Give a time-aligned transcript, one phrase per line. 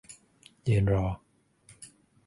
[0.67, 1.05] ยืนรอ